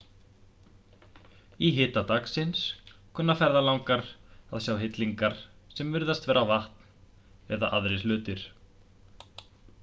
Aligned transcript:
í 1.67 1.67
hita 1.79 2.01
dagsins 2.11 2.61
kunna 3.19 3.35
ferðalangar 3.41 4.03
að 4.31 4.65
sjá 4.69 4.71
hillingar 4.85 5.37
sem 5.77 5.93
virðast 5.97 6.27
vera 6.31 6.45
vatn 6.53 7.55
eða 7.59 7.73
aðrir 7.79 8.03
hlutir 8.09 8.45